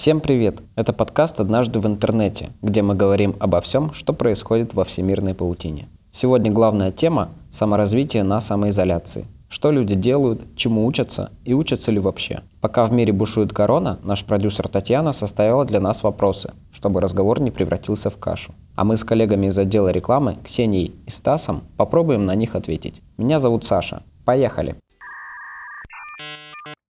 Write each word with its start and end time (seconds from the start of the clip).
Всем 0.00 0.20
привет! 0.20 0.62
Это 0.76 0.94
подкаст 0.94 1.40
«Однажды 1.40 1.78
в 1.78 1.86
интернете», 1.86 2.48
где 2.62 2.80
мы 2.80 2.94
говорим 2.94 3.36
обо 3.38 3.60
всем, 3.60 3.92
что 3.92 4.14
происходит 4.14 4.72
во 4.72 4.84
всемирной 4.84 5.34
паутине. 5.34 5.88
Сегодня 6.10 6.50
главная 6.50 6.90
тема– 6.90 7.28
саморазвитие 7.50 8.22
на 8.22 8.40
самоизоляции. 8.40 9.26
Что 9.50 9.70
люди 9.70 9.94
делают, 9.94 10.40
чему 10.56 10.86
учатся 10.86 11.30
и 11.44 11.52
учатся 11.52 11.92
ли 11.92 11.98
вообще. 11.98 12.40
Пока 12.62 12.86
в 12.86 12.94
мире 12.94 13.12
бушует 13.12 13.52
корона, 13.52 13.98
наш 14.02 14.24
продюсер 14.24 14.68
Татьяна 14.68 15.12
составила 15.12 15.66
для 15.66 15.80
нас 15.80 16.02
вопросы, 16.02 16.54
чтобы 16.72 17.02
разговор 17.02 17.38
не 17.38 17.50
превратился 17.50 18.08
в 18.08 18.16
кашу. 18.16 18.54
А 18.76 18.84
мы 18.84 18.96
с 18.96 19.04
коллегами 19.04 19.48
из 19.48 19.58
отдела 19.58 19.90
рекламы, 19.90 20.38
Ксенией 20.42 20.94
и 21.04 21.10
Стасом, 21.10 21.60
попробуем 21.76 22.24
на 22.24 22.34
них 22.34 22.54
ответить. 22.54 22.94
Меня 23.18 23.38
зовут 23.38 23.64
Саша. 23.64 24.02
Поехали! 24.24 24.76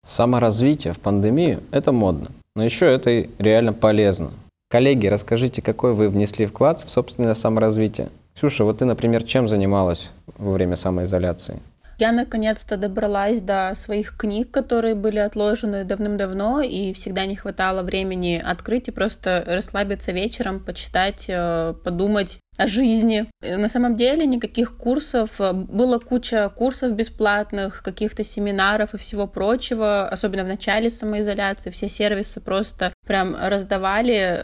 Саморазвитие 0.07 0.93
в 0.93 1.01
пандемию– 1.01 1.65
это 1.73 1.91
модно. 1.91 2.29
Но 2.55 2.65
еще 2.65 2.87
это 2.87 3.27
реально 3.39 3.73
полезно. 3.73 4.31
Коллеги, 4.69 5.07
расскажите, 5.07 5.63
какой 5.63 5.95
вы 5.95 6.09
внесли 6.09 6.47
вклад 6.47 6.81
в 6.81 6.91
собственное 6.91 7.35
саморазвитие? 7.35 8.11
Ксюша, 8.35 8.65
вот 8.65 8.79
ты, 8.79 8.85
например, 8.85 9.23
чем 9.23 9.49
занималась 9.49 10.11
во 10.39 10.53
время 10.53 10.77
самоизоляции? 10.77 11.61
Я 11.99 12.13
наконец-то 12.13 12.77
добралась 12.77 13.41
до 13.41 13.73
своих 13.75 14.17
книг, 14.17 14.51
которые 14.51 14.95
были 14.95 15.19
отложены 15.19 15.85
давным-давно, 15.85 16.61
и 16.61 16.93
всегда 16.93 17.27
не 17.27 17.37
хватало 17.37 17.83
времени 17.83 18.43
открыть 18.45 18.89
и 18.89 18.91
просто 18.91 19.45
расслабиться 19.47 20.13
вечером, 20.13 20.65
почитать, 20.65 21.27
э, 21.29 21.75
подумать 21.85 22.39
о 22.59 22.67
жизни. 22.67 23.31
На 23.41 23.69
самом 23.69 23.97
деле 23.97 24.27
никаких 24.27 24.77
курсов, 24.77 25.41
было 25.41 25.99
куча 25.99 26.49
курсов 26.51 26.93
бесплатных, 26.93 27.83
каких-то 27.83 28.25
семинаров 28.25 28.95
и 28.95 28.99
всего 28.99 29.27
прочего, 29.27 30.09
особенно 30.09 30.45
в 30.45 30.49
начале 30.49 30.91
самоизоляции, 30.91 31.71
все 31.71 31.89
сервисы 31.89 32.41
просто 32.41 32.93
прям 33.07 33.37
раздавали 33.41 34.43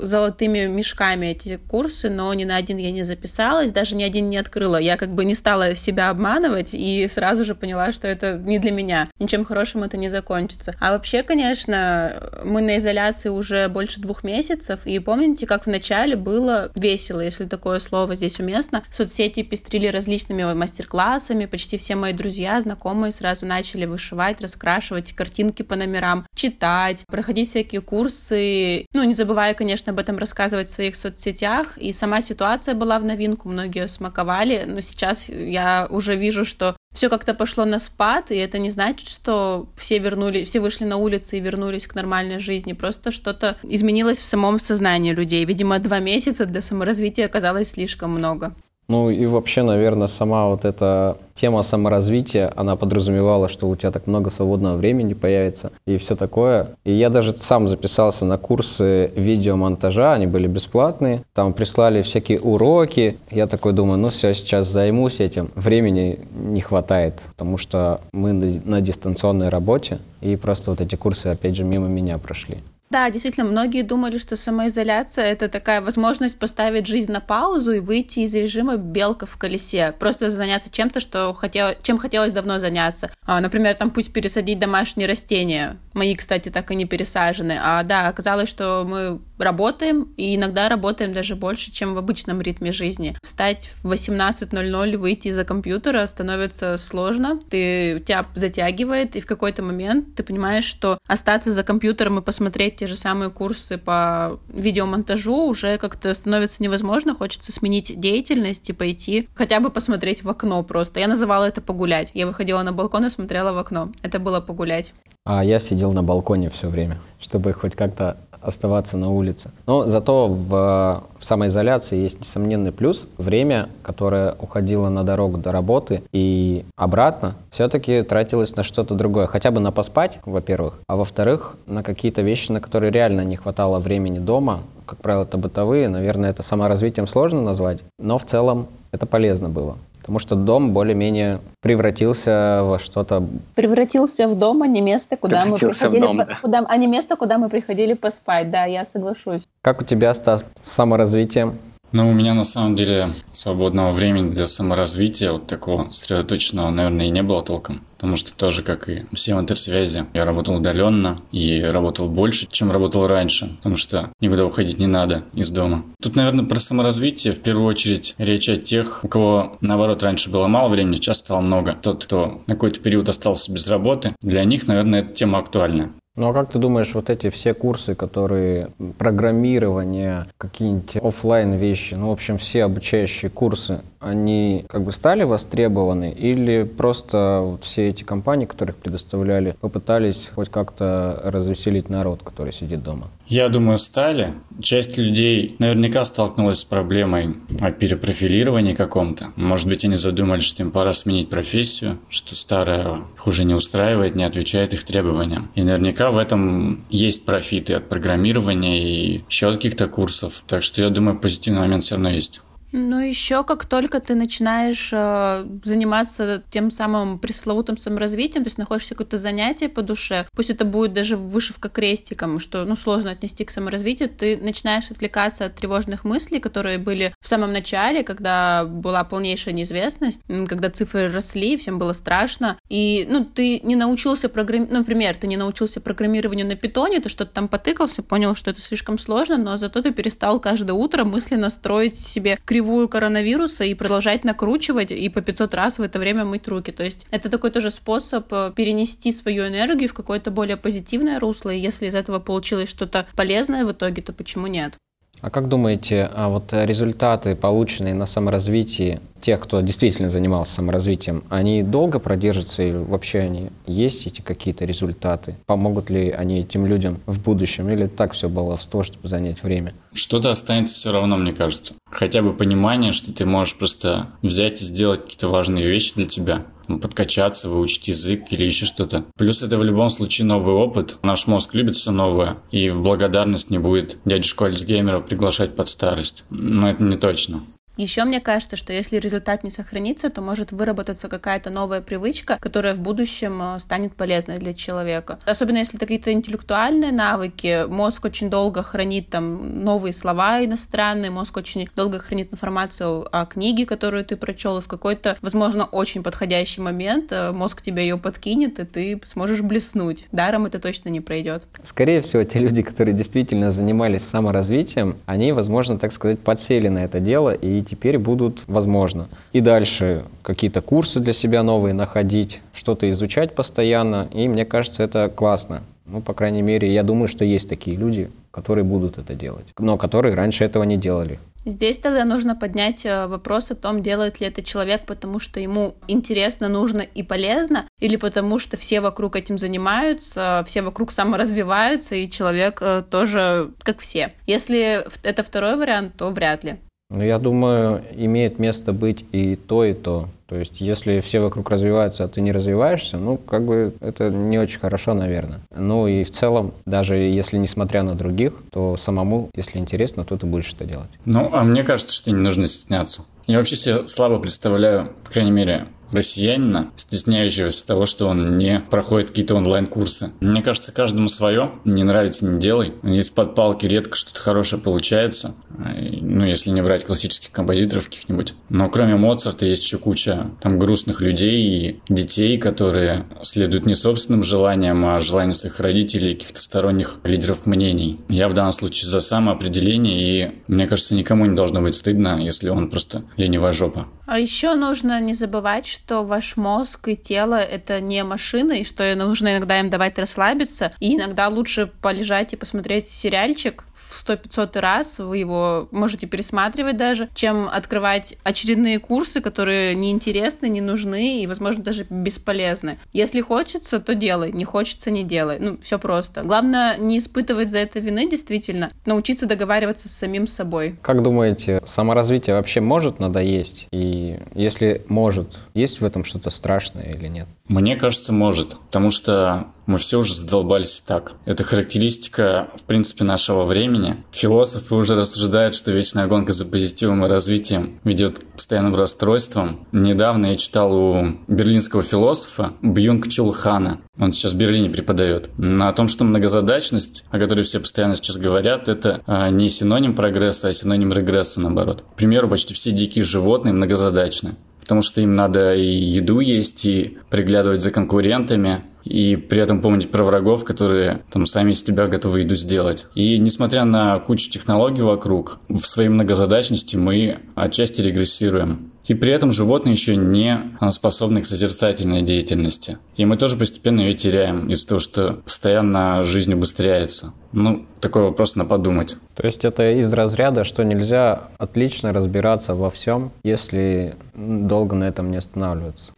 золотыми 0.00 0.66
мешками 0.66 1.26
эти 1.26 1.56
курсы, 1.56 2.08
но 2.08 2.32
ни 2.34 2.44
на 2.44 2.56
один 2.56 2.78
я 2.78 2.90
не 2.90 3.02
записалась, 3.02 3.72
даже 3.72 3.96
ни 3.96 4.02
один 4.02 4.30
не 4.30 4.36
открыла. 4.36 4.76
Я 4.76 4.96
как 4.96 5.14
бы 5.14 5.24
не 5.24 5.34
стала 5.34 5.74
себя 5.74 6.10
обманывать 6.10 6.74
и 6.74 7.06
сразу 7.08 7.44
же 7.44 7.54
поняла, 7.54 7.92
что 7.92 8.08
это 8.08 8.34
не 8.34 8.58
для 8.58 8.72
меня. 8.72 9.08
Ничем 9.18 9.44
хорошим 9.44 9.82
это 9.82 9.96
не 9.96 10.08
закончится. 10.08 10.74
А 10.80 10.92
вообще, 10.92 11.22
конечно, 11.22 12.14
мы 12.44 12.60
на 12.60 12.78
изоляции 12.78 13.28
уже 13.28 13.68
больше 13.68 14.00
двух 14.00 14.24
месяцев, 14.24 14.80
и 14.84 14.98
помните, 14.98 15.46
как 15.46 15.66
в 15.66 15.68
начале 15.68 16.16
было 16.16 16.70
весело, 16.74 17.20
если 17.20 17.46
такое 17.46 17.80
слово 17.80 18.14
здесь 18.14 18.40
уместно. 18.40 18.84
Соцсети 18.90 19.42
пестрили 19.42 19.88
различными 19.88 20.42
мастер-классами, 20.54 21.46
почти 21.46 21.78
все 21.78 21.94
мои 21.96 22.12
друзья, 22.12 22.60
знакомые 22.60 23.12
сразу 23.12 23.46
начали 23.46 23.84
вышивать, 23.84 24.40
раскрашивать 24.40 25.12
картинки 25.12 25.62
по 25.62 25.76
номерам, 25.76 26.26
читать, 26.34 27.04
проходить 27.06 27.48
всякие 27.48 27.80
курсы. 27.80 28.86
Ну, 28.94 29.02
не 29.04 29.14
забывая, 29.14 29.54
конечно, 29.54 29.85
конечно, 29.86 29.92
об 29.92 30.00
этом 30.00 30.18
рассказывать 30.18 30.68
в 30.68 30.72
своих 30.72 30.96
соцсетях. 30.96 31.78
И 31.78 31.92
сама 31.92 32.20
ситуация 32.20 32.74
была 32.74 32.98
в 32.98 33.04
новинку, 33.04 33.48
многие 33.48 33.88
смаковали, 33.88 34.64
но 34.66 34.80
сейчас 34.80 35.28
я 35.28 35.86
уже 35.90 36.16
вижу, 36.16 36.44
что 36.44 36.76
все 36.92 37.08
как-то 37.08 37.34
пошло 37.34 37.64
на 37.64 37.78
спад, 37.78 38.30
и 38.30 38.36
это 38.36 38.58
не 38.58 38.70
значит, 38.70 39.08
что 39.08 39.66
все 39.76 39.98
вернули, 39.98 40.44
все 40.44 40.60
вышли 40.60 40.86
на 40.86 40.96
улицы 40.96 41.36
и 41.36 41.40
вернулись 41.40 41.86
к 41.86 41.94
нормальной 41.94 42.38
жизни. 42.38 42.74
Просто 42.74 43.10
что-то 43.10 43.56
изменилось 43.62 44.18
в 44.18 44.24
самом 44.24 44.58
сознании 44.58 45.14
людей. 45.14 45.44
Видимо, 45.44 45.78
два 45.78 46.00
месяца 46.00 46.46
для 46.46 46.60
саморазвития 46.60 47.26
оказалось 47.26 47.72
слишком 47.72 48.10
много. 48.10 48.54
Ну 48.88 49.10
и 49.10 49.26
вообще, 49.26 49.62
наверное, 49.62 50.06
сама 50.06 50.48
вот 50.48 50.64
эта 50.64 51.16
тема 51.34 51.62
саморазвития, 51.62 52.52
она 52.56 52.76
подразумевала, 52.76 53.48
что 53.48 53.68
у 53.68 53.76
тебя 53.76 53.90
так 53.90 54.06
много 54.06 54.30
свободного 54.30 54.76
времени 54.76 55.12
появится 55.12 55.72
и 55.86 55.96
все 55.96 56.14
такое. 56.14 56.68
И 56.84 56.92
я 56.92 57.10
даже 57.10 57.36
сам 57.36 57.66
записался 57.68 58.24
на 58.24 58.36
курсы 58.38 59.10
видеомонтажа, 59.16 60.12
они 60.12 60.26
были 60.26 60.46
бесплатные, 60.46 61.22
там 61.34 61.52
прислали 61.52 62.02
всякие 62.02 62.40
уроки. 62.40 63.18
Я 63.30 63.46
такой 63.46 63.72
думаю, 63.72 63.98
ну 63.98 64.08
все, 64.08 64.32
сейчас 64.34 64.66
займусь 64.66 65.20
этим. 65.20 65.50
Времени 65.56 66.20
не 66.34 66.60
хватает, 66.60 67.22
потому 67.36 67.58
что 67.58 68.00
мы 68.12 68.32
на 68.32 68.80
дистанционной 68.80 69.48
работе, 69.48 69.98
и 70.20 70.36
просто 70.36 70.70
вот 70.70 70.80
эти 70.80 70.94
курсы, 70.94 71.26
опять 71.26 71.56
же, 71.56 71.64
мимо 71.64 71.88
меня 71.88 72.18
прошли. 72.18 72.58
Да, 72.88 73.10
действительно, 73.10 73.46
многие 73.46 73.82
думали, 73.82 74.16
что 74.16 74.36
самоизоляция— 74.36 75.24
это 75.32 75.48
такая 75.48 75.80
возможность 75.80 76.38
поставить 76.38 76.86
жизнь 76.86 77.10
на 77.10 77.20
паузу 77.20 77.72
и 77.72 77.80
выйти 77.80 78.20
из 78.20 78.34
режима 78.34 78.76
белка 78.76 79.26
в 79.26 79.36
колесе, 79.36 79.92
просто 79.98 80.30
заняться 80.30 80.70
чем-то, 80.70 81.00
что 81.00 81.34
хотел, 81.34 81.70
чем 81.82 81.98
хотелось 81.98 82.32
давно 82.32 82.60
заняться. 82.60 83.10
А, 83.24 83.40
например, 83.40 83.74
там 83.74 83.90
пусть 83.90 84.12
пересадить 84.12 84.60
домашние 84.60 85.08
растения. 85.08 85.78
Мои, 85.94 86.14
кстати, 86.14 86.48
так 86.48 86.70
и 86.70 86.76
не 86.76 86.84
пересажены. 86.84 87.58
А 87.60 87.82
да, 87.82 88.06
оказалось, 88.06 88.48
что 88.48 88.84
мы 88.88 89.20
работаем, 89.38 90.14
и 90.16 90.36
иногда 90.36 90.68
работаем 90.68 91.12
даже 91.12 91.34
больше, 91.34 91.72
чем 91.72 91.94
в 91.94 91.98
обычном 91.98 92.40
ритме 92.40 92.70
жизни. 92.70 93.16
Встать 93.22 93.70
в 93.82 93.92
18.00, 93.92 94.96
выйти 94.96 95.28
из-за 95.28 95.44
компьютера 95.44 96.06
становится 96.06 96.78
сложно, 96.78 97.36
ты, 97.50 98.00
тебя 98.06 98.26
затягивает, 98.34 99.16
и 99.16 99.20
в 99.20 99.26
какой-то 99.26 99.62
момент 99.62 100.14
ты 100.14 100.22
понимаешь, 100.22 100.64
что 100.64 100.98
остаться 101.06 101.50
за 101.50 101.64
компьютером 101.64 102.18
и 102.18 102.22
посмотреть 102.22 102.75
те 102.76 102.86
же 102.86 102.96
самые 102.96 103.30
курсы 103.30 103.78
по 103.78 104.38
видеомонтажу 104.48 105.34
уже 105.46 105.78
как-то 105.78 106.14
становится 106.14 106.62
невозможно, 106.62 107.14
хочется 107.14 107.52
сменить 107.52 107.98
деятельность 107.98 108.68
и 108.70 108.72
пойти 108.72 109.28
хотя 109.34 109.60
бы 109.60 109.70
посмотреть 109.70 110.22
в 110.22 110.28
окно 110.28 110.62
просто. 110.62 111.00
Я 111.00 111.08
называла 111.08 111.44
это 111.44 111.60
погулять. 111.60 112.10
Я 112.14 112.26
выходила 112.26 112.62
на 112.62 112.72
балкон 112.72 113.06
и 113.06 113.10
смотрела 113.10 113.52
в 113.52 113.58
окно. 113.58 113.90
Это 114.02 114.18
было 114.18 114.40
погулять. 114.40 114.94
А 115.24 115.44
я 115.44 115.58
сидел 115.58 115.92
на 115.92 116.04
балконе 116.04 116.50
все 116.50 116.68
время, 116.68 117.00
чтобы 117.18 117.52
хоть 117.52 117.74
как-то 117.74 118.16
оставаться 118.46 118.96
на 118.96 119.10
улице. 119.10 119.50
Но 119.66 119.86
зато 119.86 120.28
в, 120.28 121.02
в 121.18 121.24
самоизоляции 121.24 121.98
есть 121.98 122.20
несомненный 122.20 122.72
плюс. 122.72 123.08
Время, 123.18 123.68
которое 123.82 124.34
уходило 124.40 124.88
на 124.88 125.04
дорогу 125.04 125.38
до 125.38 125.52
работы 125.52 126.02
и 126.12 126.64
обратно, 126.76 127.34
все-таки 127.50 128.02
тратилось 128.02 128.54
на 128.56 128.62
что-то 128.62 128.94
другое. 128.94 129.26
Хотя 129.26 129.50
бы 129.50 129.60
на 129.60 129.72
поспать, 129.72 130.20
во-первых, 130.24 130.74
а 130.88 130.96
во-вторых, 130.96 131.56
на 131.66 131.82
какие-то 131.82 132.22
вещи, 132.22 132.52
на 132.52 132.60
которые 132.60 132.92
реально 132.92 133.22
не 133.22 133.36
хватало 133.36 133.78
времени 133.78 134.18
дома. 134.18 134.60
Как 134.86 134.98
правило, 135.00 135.24
это 135.24 135.36
бытовые. 135.36 135.88
Наверное, 135.88 136.30
это 136.30 136.42
саморазвитием 136.42 137.08
сложно 137.08 137.42
назвать, 137.42 137.78
но 137.98 138.18
в 138.18 138.24
целом 138.24 138.68
это 138.92 139.06
полезно 139.06 139.48
было. 139.48 139.76
Потому 140.06 140.20
что 140.20 140.36
дом 140.36 140.70
более-менее 140.70 141.40
превратился 141.60 142.60
во 142.62 142.78
что-то... 142.78 143.26
Превратился 143.56 144.28
в 144.28 144.38
дом, 144.38 144.62
а 144.62 144.68
не 144.68 144.80
место, 144.80 145.16
куда 145.16 145.44
мы 145.44 145.58
приходили... 145.58 146.00
Дом, 146.00 146.18
да. 146.18 146.28
куда, 146.40 146.64
а 146.68 146.76
не 146.76 146.86
место, 146.86 147.16
куда 147.16 147.38
мы 147.38 147.48
приходили 147.48 147.94
поспать. 147.94 148.52
Да, 148.52 148.66
я 148.66 148.86
соглашусь. 148.86 149.42
Как 149.62 149.82
у 149.82 149.84
тебя, 149.84 150.14
Стас, 150.14 150.44
с 150.62 150.70
саморазвитием? 150.70 151.58
Ну, 151.90 152.08
у 152.08 152.12
меня 152.12 152.34
на 152.34 152.44
самом 152.44 152.76
деле 152.76 153.14
свободного 153.32 153.90
времени 153.90 154.30
для 154.30 154.46
саморазвития, 154.46 155.32
вот 155.32 155.48
такого 155.48 155.90
сосредоточенного, 155.90 156.70
наверное, 156.70 157.06
и 157.06 157.10
не 157.10 157.24
было 157.24 157.42
толком. 157.42 157.80
Потому 157.96 158.16
что 158.16 158.34
тоже, 158.34 158.62
как 158.62 158.88
и 158.88 159.04
все 159.12 159.34
в 159.34 159.40
интерсвязи, 159.40 160.04
я 160.14 160.24
работал 160.24 160.56
удаленно 160.56 161.18
и 161.32 161.62
работал 161.62 162.08
больше, 162.08 162.46
чем 162.50 162.70
работал 162.70 163.06
раньше, 163.06 163.56
потому 163.56 163.76
что 163.76 164.10
никуда 164.20 164.44
уходить 164.44 164.78
не 164.78 164.86
надо 164.86 165.22
из 165.34 165.50
дома. 165.50 165.82
Тут, 166.00 166.16
наверное, 166.16 166.44
про 166.44 166.60
саморазвитие 166.60 167.32
в 167.32 167.40
первую 167.40 167.66
очередь 167.66 168.14
речь 168.18 168.48
о 168.48 168.56
тех, 168.56 169.00
у 169.04 169.08
кого, 169.08 169.56
наоборот, 169.60 170.02
раньше 170.02 170.30
было 170.30 170.46
мало 170.46 170.68
времени, 170.68 170.96
сейчас 170.96 171.18
стало 171.18 171.40
много. 171.40 171.74
Тот, 171.80 172.04
кто 172.04 172.40
на 172.46 172.54
какой-то 172.54 172.80
период 172.80 173.08
остался 173.08 173.52
без 173.52 173.66
работы, 173.68 174.14
для 174.20 174.44
них, 174.44 174.66
наверное, 174.66 175.00
эта 175.00 175.12
тема 175.12 175.38
актуальна. 175.38 175.90
Ну 176.16 176.28
а 176.28 176.32
как 176.32 176.50
ты 176.50 176.58
думаешь, 176.58 176.94
вот 176.94 177.10
эти 177.10 177.28
все 177.28 177.52
курсы, 177.52 177.94
которые 177.94 178.70
программирование, 178.96 180.24
какие-нибудь 180.38 180.96
офлайн 180.96 181.54
вещи, 181.54 181.92
ну, 181.92 182.08
в 182.08 182.12
общем, 182.12 182.38
все 182.38 182.64
обучающие 182.64 183.30
курсы, 183.30 183.82
они 184.06 184.64
как 184.68 184.82
бы 184.82 184.92
стали 184.92 185.24
востребованы 185.24 186.12
или 186.12 186.62
просто 186.62 187.40
вот 187.42 187.64
все 187.64 187.88
эти 187.88 188.04
компании, 188.04 188.46
которые 188.46 188.74
их 188.74 188.80
предоставляли, 188.80 189.56
попытались 189.60 190.30
хоть 190.34 190.48
как-то 190.48 191.20
развеселить 191.24 191.90
народ, 191.90 192.20
который 192.22 192.52
сидит 192.52 192.82
дома? 192.82 193.08
Я 193.26 193.48
думаю, 193.48 193.78
стали. 193.78 194.34
Часть 194.60 194.96
людей 194.98 195.56
наверняка 195.58 196.04
столкнулась 196.04 196.60
с 196.60 196.64
проблемой 196.64 197.34
о 197.60 197.72
перепрофилировании 197.72 198.74
каком-то. 198.74 199.32
Может 199.36 199.68
быть, 199.68 199.84
они 199.84 199.96
задумали, 199.96 200.40
что 200.40 200.62
им 200.62 200.70
пора 200.70 200.94
сменить 200.94 201.28
профессию, 201.28 201.98
что 202.08 202.34
старая 202.34 202.98
их 203.16 203.26
уже 203.26 203.44
не 203.44 203.54
устраивает, 203.54 204.14
не 204.14 204.24
отвечает 204.24 204.74
их 204.74 204.84
требованиям. 204.84 205.50
И 205.56 205.62
наверняка 205.62 206.10
в 206.10 206.18
этом 206.18 206.84
есть 206.88 207.24
профиты 207.24 207.74
от 207.74 207.88
программирования 207.88 208.82
и 208.82 209.24
еще 209.28 209.48
от 209.48 209.56
каких-то 209.56 209.88
курсов. 209.88 210.44
Так 210.46 210.62
что 210.62 210.82
я 210.82 210.90
думаю, 210.90 211.18
позитивный 211.18 211.60
момент 211.60 211.82
все 211.84 211.96
равно 211.96 212.10
есть. 212.10 212.42
Ну, 212.78 213.00
еще 213.00 213.42
как 213.42 213.64
только 213.64 214.00
ты 214.00 214.14
начинаешь 214.14 214.90
э, 214.92 215.46
заниматься 215.64 216.42
тем 216.50 216.70
самым 216.70 217.18
пресловутым 217.18 217.78
саморазвитием, 217.78 218.44
то 218.44 218.48
есть 218.48 218.58
находишься 218.58 218.94
какое-то 218.94 219.16
занятие 219.16 219.70
по 219.70 219.80
душе, 219.80 220.26
пусть 220.36 220.50
это 220.50 220.66
будет 220.66 220.92
даже 220.92 221.16
вышивка 221.16 221.70
крестиком, 221.70 222.38
что, 222.38 222.66
ну, 222.66 222.76
сложно 222.76 223.12
отнести 223.12 223.46
к 223.46 223.50
саморазвитию, 223.50 224.10
ты 224.10 224.36
начинаешь 224.36 224.90
отвлекаться 224.90 225.46
от 225.46 225.54
тревожных 225.54 226.04
мыслей, 226.04 226.38
которые 226.38 226.76
были 226.76 227.14
в 227.18 227.28
самом 227.28 227.50
начале, 227.50 228.02
когда 228.02 228.66
была 228.66 229.04
полнейшая 229.04 229.54
неизвестность, 229.54 230.20
когда 230.46 230.68
цифры 230.68 231.10
росли, 231.10 231.56
всем 231.56 231.78
было 231.78 231.94
страшно, 231.94 232.58
и, 232.68 233.06
ну, 233.08 233.24
ты 233.24 233.60
не 233.60 233.74
научился 233.74 234.28
программировать, 234.28 234.72
например, 234.72 235.16
ты 235.16 235.28
не 235.28 235.38
научился 235.38 235.80
программированию 235.80 236.46
на 236.46 236.56
питоне, 236.56 237.00
ты 237.00 237.08
что-то 237.08 237.32
там 237.32 237.48
потыкался, 237.48 238.02
понял, 238.02 238.34
что 238.34 238.50
это 238.50 238.60
слишком 238.60 238.98
сложно, 238.98 239.38
но 239.38 239.56
зато 239.56 239.80
ты 239.80 239.94
перестал 239.94 240.40
каждое 240.40 240.74
утро 240.74 241.04
мысленно 241.04 241.48
строить 241.48 241.96
себе 241.96 242.38
кривую 242.44 242.65
коронавируса 242.88 243.64
и 243.64 243.74
продолжать 243.74 244.24
накручивать 244.24 244.90
и 244.90 245.08
по 245.08 245.20
500 245.20 245.54
раз 245.54 245.78
в 245.78 245.82
это 245.82 245.98
время 245.98 246.24
мыть 246.24 246.48
руки. 246.48 246.72
То 246.72 246.84
есть 246.84 247.06
это 247.10 247.30
такой 247.30 247.50
тоже 247.50 247.70
способ 247.70 248.32
э, 248.32 248.52
перенести 248.54 249.12
свою 249.12 249.46
энергию 249.46 249.88
в 249.88 249.94
какое-то 249.94 250.30
более 250.30 250.56
позитивное 250.56 251.18
русло, 251.20 251.50
и 251.50 251.58
если 251.58 251.86
из 251.86 251.94
этого 251.94 252.18
получилось 252.18 252.68
что-то 252.68 253.06
полезное 253.16 253.64
в 253.64 253.72
итоге, 253.72 254.02
то 254.02 254.12
почему 254.12 254.46
нет? 254.46 254.78
А 255.20 255.30
как 255.30 255.48
думаете, 255.48 256.08
а 256.14 256.28
вот 256.28 256.52
результаты, 256.52 257.34
полученные 257.34 257.94
на 257.94 258.06
саморазвитии 258.06 259.00
тех, 259.20 259.40
кто 259.40 259.60
действительно 259.60 260.08
занимался 260.08 260.54
саморазвитием, 260.54 261.24
они 261.30 261.62
долго 261.62 261.98
продержатся 261.98 262.62
или 262.62 262.76
вообще 262.76 263.20
они 263.20 263.48
есть 263.66 264.06
эти 264.06 264.20
какие-то 264.20 264.64
результаты? 264.64 265.34
Помогут 265.46 265.90
ли 265.90 266.10
они 266.10 266.40
этим 266.40 266.66
людям 266.66 267.00
в 267.06 267.20
будущем 267.20 267.68
или 267.70 267.86
так 267.86 268.12
все 268.12 268.28
баловство, 268.28 268.82
чтобы 268.82 269.08
занять 269.08 269.42
время? 269.42 269.74
Что-то 269.94 270.30
останется 270.30 270.74
все 270.74 270.92
равно, 270.92 271.16
мне 271.16 271.32
кажется. 271.32 271.74
Хотя 271.90 272.22
бы 272.22 272.32
понимание, 272.34 272.92
что 272.92 273.12
ты 273.12 273.24
можешь 273.24 273.56
просто 273.56 274.08
взять 274.22 274.60
и 274.60 274.64
сделать 274.64 275.02
какие-то 275.02 275.28
важные 275.28 275.66
вещи 275.66 275.94
для 275.94 276.06
тебя 276.06 276.42
подкачаться, 276.66 277.48
выучить 277.48 277.88
язык 277.88 278.24
или 278.30 278.44
еще 278.44 278.66
что-то. 278.66 279.04
Плюс 279.16 279.42
это 279.42 279.58
в 279.58 279.64
любом 279.64 279.90
случае 279.90 280.26
новый 280.26 280.54
опыт. 280.54 280.98
Наш 281.02 281.26
мозг 281.26 281.54
любит 281.54 281.76
все 281.76 281.90
новое, 281.90 282.36
и 282.50 282.68
в 282.70 282.80
благодарность 282.80 283.50
не 283.50 283.58
будет 283.58 283.98
дядюшку 284.04 284.44
Альцгеймера 284.44 285.00
приглашать 285.00 285.56
под 285.56 285.68
старость. 285.68 286.24
Но 286.30 286.70
это 286.70 286.82
не 286.82 286.96
точно. 286.96 287.42
Еще 287.76 288.04
мне 288.04 288.20
кажется, 288.20 288.56
что 288.56 288.72
если 288.72 288.96
результат 288.96 289.44
не 289.44 289.50
сохранится, 289.50 290.08
то 290.08 290.22
может 290.22 290.50
выработаться 290.50 291.08
какая-то 291.08 291.50
новая 291.50 291.82
привычка, 291.82 292.38
которая 292.40 292.74
в 292.74 292.80
будущем 292.80 293.40
э, 293.42 293.60
станет 293.60 293.94
полезной 293.94 294.38
для 294.38 294.54
человека. 294.54 295.18
Особенно 295.26 295.58
если 295.58 295.76
это 295.76 295.84
какие-то 295.84 296.10
интеллектуальные 296.10 296.90
навыки, 296.90 297.66
мозг 297.68 298.06
очень 298.06 298.30
долго 298.30 298.62
хранит 298.62 299.10
там 299.10 299.62
новые 299.62 299.92
слова 299.92 300.42
иностранные, 300.42 301.10
мозг 301.10 301.36
очень 301.36 301.68
долго 301.76 301.98
хранит 301.98 302.32
информацию 302.32 303.06
о 303.12 303.26
книге, 303.26 303.66
которую 303.66 304.06
ты 304.06 304.16
прочел, 304.16 304.56
и 304.56 304.62
в 304.62 304.68
какой-то, 304.68 305.18
возможно, 305.20 305.66
очень 305.66 306.02
подходящий 306.02 306.62
момент 306.62 307.12
э, 307.12 307.32
мозг 307.32 307.60
тебе 307.60 307.82
ее 307.82 307.98
подкинет, 307.98 308.58
и 308.58 308.64
ты 308.64 309.00
сможешь 309.04 309.42
блеснуть. 309.42 310.06
Даром 310.12 310.46
это 310.46 310.58
точно 310.58 310.88
не 310.88 311.02
пройдет. 311.02 311.44
Скорее 311.62 312.00
всего, 312.00 312.24
те 312.24 312.38
люди, 312.38 312.62
которые 312.62 312.94
действительно 312.94 313.50
занимались 313.50 314.02
саморазвитием, 314.02 314.96
они, 315.04 315.32
возможно, 315.32 315.78
так 315.78 315.92
сказать, 315.92 316.18
подсели 316.20 316.68
на 316.68 316.82
это 316.82 317.00
дело 317.00 317.34
и 317.34 317.65
теперь 317.68 317.98
будут, 317.98 318.44
возможно. 318.46 319.08
И 319.32 319.40
дальше 319.40 320.04
какие-то 320.22 320.60
курсы 320.60 321.00
для 321.00 321.12
себя 321.12 321.42
новые 321.42 321.74
находить, 321.74 322.40
что-то 322.52 322.88
изучать 322.90 323.34
постоянно, 323.34 324.08
и 324.12 324.28
мне 324.28 324.44
кажется, 324.44 324.82
это 324.82 325.10
классно. 325.14 325.62
Ну, 325.86 326.00
по 326.00 326.14
крайней 326.14 326.42
мере, 326.42 326.72
я 326.72 326.82
думаю, 326.82 327.08
что 327.08 327.24
есть 327.24 327.48
такие 327.48 327.76
люди, 327.76 328.10
которые 328.30 328.64
будут 328.64 328.98
это 328.98 329.14
делать, 329.14 329.46
но 329.58 329.76
которые 329.76 330.14
раньше 330.14 330.44
этого 330.44 330.64
не 330.64 330.76
делали. 330.76 331.18
Здесь 331.46 331.78
тогда 331.78 332.04
нужно 332.04 332.34
поднять 332.34 332.84
э, 332.84 333.06
вопрос 333.06 333.52
о 333.52 333.54
том, 333.54 333.80
делает 333.80 334.18
ли 334.20 334.26
это 334.26 334.42
человек, 334.42 334.84
потому 334.84 335.20
что 335.20 335.38
ему 335.38 335.76
интересно, 335.86 336.48
нужно 336.48 336.80
и 336.80 337.04
полезно, 337.04 337.68
или 337.78 337.94
потому 337.94 338.40
что 338.40 338.56
все 338.56 338.80
вокруг 338.80 339.14
этим 339.14 339.38
занимаются, 339.38 340.42
все 340.44 340.62
вокруг 340.62 340.90
саморазвиваются, 340.90 341.94
и 341.94 342.10
человек 342.10 342.58
э, 342.60 342.82
тоже 342.90 343.52
как 343.62 343.78
все. 343.78 344.12
Если 344.26 344.84
это 345.06 345.22
второй 345.22 345.56
вариант, 345.56 345.92
то 345.96 346.10
вряд 346.10 346.42
ли. 346.42 346.56
Ну, 346.90 347.02
я 347.02 347.18
думаю, 347.18 347.82
имеет 347.94 348.38
место 348.38 348.72
быть 348.72 349.04
и 349.12 349.36
то, 349.36 349.64
и 349.64 349.72
то. 349.72 350.08
То 350.28 350.36
есть, 350.36 350.60
если 350.60 351.00
все 351.00 351.20
вокруг 351.20 351.50
развиваются, 351.50 352.04
а 352.04 352.08
ты 352.08 352.20
не 352.20 352.32
развиваешься, 352.32 352.96
ну, 352.96 353.16
как 353.16 353.44
бы 353.44 353.72
это 353.80 354.10
не 354.10 354.38
очень 354.38 354.58
хорошо, 354.58 354.92
наверное. 354.92 355.40
Ну 355.56 355.86
и 355.86 356.02
в 356.02 356.10
целом, 356.10 356.52
даже 356.64 356.96
если 356.96 357.38
несмотря 357.38 357.84
на 357.84 357.94
других, 357.94 358.32
то 358.50 358.76
самому, 358.76 359.30
если 359.34 359.58
интересно, 359.58 360.04
то 360.04 360.16
ты 360.16 360.26
будешь 360.26 360.52
это 360.52 360.64
делать. 360.64 360.88
Ну, 361.04 361.30
а 361.32 361.44
мне 361.44 361.62
кажется, 361.62 361.94
что 361.94 362.10
не 362.10 362.18
нужно 362.18 362.46
стесняться. 362.46 363.02
Я 363.26 363.38
вообще 363.38 363.56
себе 363.56 363.88
слабо 363.88 364.18
представляю, 364.18 364.90
по 365.04 365.10
крайней 365.10 365.32
мере, 365.32 365.66
россиянина, 365.92 366.70
стесняющегося 366.74 367.66
того, 367.66 367.86
что 367.86 368.08
он 368.08 368.36
не 368.36 368.60
проходит 368.60 369.10
какие-то 369.10 369.34
онлайн-курсы. 369.34 370.10
Мне 370.20 370.42
кажется, 370.42 370.72
каждому 370.72 371.08
свое. 371.08 371.52
Не 371.64 371.84
нравится, 371.84 372.26
не 372.26 372.40
делай. 372.40 372.72
Из-под 372.82 373.34
палки 373.34 373.66
редко 373.66 373.96
что-то 373.96 374.20
хорошее 374.20 374.60
получается. 374.60 375.34
Ну, 375.58 376.24
если 376.24 376.50
не 376.50 376.62
брать 376.62 376.84
классических 376.84 377.30
композиторов 377.30 377.86
каких-нибудь. 377.86 378.34
Но 378.48 378.68
кроме 378.68 378.96
Моцарта 378.96 379.46
есть 379.46 379.62
еще 379.62 379.78
куча 379.78 380.26
там 380.40 380.58
грустных 380.58 381.00
людей 381.00 381.42
и 381.46 381.80
детей, 381.88 382.38
которые 382.38 383.04
следуют 383.22 383.66
не 383.66 383.74
собственным 383.74 384.22
желаниям, 384.22 384.84
а 384.84 385.00
желаниям 385.00 385.34
своих 385.34 385.60
родителей 385.60 386.12
и 386.12 386.14
каких-то 386.14 386.40
сторонних 386.40 387.00
лидеров 387.04 387.46
мнений. 387.46 388.00
Я 388.08 388.28
в 388.28 388.34
данном 388.34 388.52
случае 388.52 388.90
за 388.90 389.00
самоопределение, 389.00 390.00
и 390.00 390.32
мне 390.48 390.66
кажется, 390.66 390.94
никому 390.94 391.26
не 391.26 391.34
должно 391.34 391.62
быть 391.62 391.74
стыдно, 391.74 392.18
если 392.20 392.48
он 392.48 392.70
просто 392.70 393.02
ленивая 393.16 393.52
жопа. 393.52 393.86
А 394.06 394.20
еще 394.20 394.54
нужно 394.54 395.00
не 395.00 395.14
забывать, 395.14 395.66
что 395.66 396.04
ваш 396.04 396.36
мозг 396.36 396.88
и 396.88 396.96
тело— 396.96 397.34
это 397.40 397.80
не 397.80 398.04
машина, 398.04 398.52
и 398.52 398.64
что 398.64 398.94
нужно 398.94 399.36
иногда 399.36 399.58
им 399.58 399.68
давать 399.68 399.98
расслабиться. 399.98 400.72
И 400.78 400.96
иногда 400.96 401.28
лучше 401.28 401.70
полежать 401.82 402.32
и 402.32 402.36
посмотреть 402.36 402.88
сериальчик 402.88 403.64
в 403.74 404.08
100-500 404.08 404.60
раз, 404.60 404.98
вы 405.00 405.18
его 405.18 405.68
можете 405.70 406.06
пересматривать 406.06 406.76
даже, 406.76 407.08
чем 407.14 407.48
открывать 407.48 408.16
очередные 408.24 408.78
курсы, 408.78 409.20
которые 409.20 409.74
неинтересны, 409.74 410.48
не 410.48 410.60
нужны 410.60 411.22
и, 411.22 411.26
возможно, 411.26 411.62
даже 411.62 411.86
бесполезны. 411.88 412.78
Если 412.92 413.20
хочется, 413.20 413.80
то 413.80 413.94
делай, 413.94 414.32
не 414.32 414.44
хочется, 414.44 414.90
не 414.90 415.02
делай. 415.02 415.38
Ну, 415.40 415.58
все 415.60 415.78
просто. 415.78 416.22
Главное, 416.22 416.76
не 416.78 416.98
испытывать 416.98 417.50
за 417.50 417.58
это 417.58 417.80
вины, 417.80 418.08
действительно, 418.08 418.70
научиться 418.84 419.26
договариваться 419.26 419.88
с 419.88 419.92
самим 419.92 420.26
собой. 420.26 420.76
Как 420.82 421.02
думаете, 421.02 421.60
саморазвитие 421.66 422.36
вообще 422.36 422.60
может 422.60 422.98
надоесть? 422.98 423.66
И 423.72 423.95
если 424.34 424.82
может, 424.88 425.38
есть 425.54 425.80
в 425.80 425.84
этом 425.84 426.04
что-то 426.04 426.30
страшное 426.30 426.92
или 426.92 427.08
нет? 427.08 427.28
Мне 427.48 427.76
кажется, 427.76 428.12
может, 428.12 428.56
потому 428.66 428.90
что 428.90 429.46
мы 429.66 429.78
все 429.78 429.98
уже 429.98 430.14
задолбались 430.14 430.82
так. 430.86 431.14
Это 431.24 431.44
характеристика, 431.44 432.48
в 432.56 432.62
принципе, 432.62 433.04
нашего 433.04 433.44
времени. 433.44 433.96
Философы 434.12 434.74
уже 434.74 434.94
рассуждают, 434.94 435.54
что 435.54 435.72
вечная 435.72 436.06
гонка 436.06 436.32
за 436.32 436.44
позитивом 436.44 437.04
и 437.04 437.08
развитием 437.08 437.80
ведет 437.84 438.20
к 438.20 438.24
постоянным 438.24 438.76
расстройствам. 438.76 439.66
Недавно 439.72 440.26
я 440.26 440.36
читал 440.36 440.74
у 440.74 441.06
берлинского 441.26 441.82
философа 441.82 442.52
Бьюнг 442.62 443.08
Чулхана. 443.08 443.80
Он 443.98 444.12
сейчас 444.12 444.32
в 444.32 444.36
Берлине 444.36 444.70
преподает. 444.70 445.30
На 445.36 445.72
том, 445.72 445.88
что 445.88 446.04
многозадачность, 446.04 447.04
о 447.10 447.18
которой 447.18 447.42
все 447.42 447.60
постоянно 447.60 447.96
сейчас 447.96 448.18
говорят, 448.18 448.68
это 448.68 449.02
а, 449.06 449.30
не 449.30 449.48
синоним 449.50 449.94
прогресса, 449.94 450.48
а 450.48 450.54
синоним 450.54 450.92
регресса, 450.92 451.40
наоборот. 451.40 451.82
К 451.94 451.96
примеру, 451.96 452.28
почти 452.28 452.54
все 452.54 452.70
дикие 452.70 453.04
животные 453.04 453.54
многозадачны 453.54 454.36
потому 454.66 454.82
что 454.82 455.00
им 455.00 455.14
надо 455.14 455.54
и 455.54 455.64
еду 455.64 456.18
есть, 456.18 456.66
и 456.66 456.98
приглядывать 457.08 457.62
за 457.62 457.70
конкурентами, 457.70 458.62
и 458.82 459.14
при 459.14 459.40
этом 459.40 459.60
помнить 459.60 459.92
про 459.92 460.02
врагов, 460.02 460.44
которые 460.44 461.02
там 461.12 461.24
сами 461.24 461.52
из 461.52 461.62
тебя 461.62 461.86
готовы 461.86 462.20
еду 462.22 462.34
сделать. 462.34 462.88
И 462.96 463.16
несмотря 463.18 463.64
на 463.64 463.96
кучу 464.00 464.28
технологий 464.28 464.82
вокруг, 464.82 465.38
в 465.48 465.60
своей 465.60 465.88
многозадачности 465.88 466.74
мы 466.74 467.20
отчасти 467.36 467.80
регрессируем. 467.80 468.72
И 468.86 468.94
при 468.94 469.12
этом 469.12 469.32
животные 469.32 469.72
еще 469.72 469.96
не 469.96 470.56
способны 470.70 471.22
к 471.22 471.26
созерцательной 471.26 472.02
деятельности. 472.02 472.78
И 472.96 473.04
мы 473.04 473.16
тоже 473.16 473.36
постепенно 473.36 473.80
ее 473.80 473.94
теряем 473.94 474.48
из-за 474.48 474.68
того, 474.68 474.80
что 474.80 475.14
постоянно 475.24 476.02
жизнь 476.02 476.32
убыстряется. 476.34 477.12
Ну, 477.32 477.66
такой 477.80 478.02
вопрос 478.02 478.36
на 478.36 478.44
подумать. 478.44 478.96
То 479.14 479.24
есть 479.24 479.44
это 479.44 479.72
из 479.72 479.92
разряда, 479.92 480.44
что 480.44 480.62
нельзя 480.62 481.24
отлично 481.38 481.92
разбираться 481.92 482.54
во 482.54 482.70
всем, 482.70 483.10
если 483.24 483.96
долго 484.14 484.76
на 484.76 484.84
этом 484.84 485.10
не 485.10 485.16
останавливаться. 485.16 485.92